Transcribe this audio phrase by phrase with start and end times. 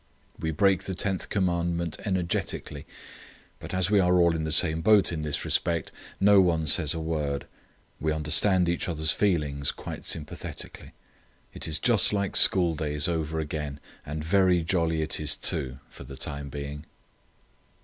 [0.39, 2.87] We break the Tenth Commandment energetically,
[3.59, 6.95] but as we are all in the same boat in this respect, no one says
[6.95, 7.45] a word.
[7.99, 10.93] We understand each other's feelings quite sympathetically.
[11.53, 16.03] "It is just like school days over again, and very jolly it is too, for
[16.03, 16.87] the time being!"